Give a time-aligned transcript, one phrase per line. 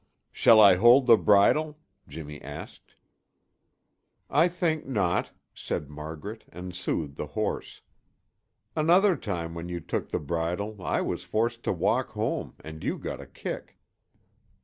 [0.31, 2.95] "Shall I hold the bridle?" Jimmy asked.
[4.31, 7.81] "I think not," said Margaret and soothed the horse.
[8.75, 12.97] "Another time when you took the bridle I was forced to walk home and you
[12.97, 13.77] got a kick."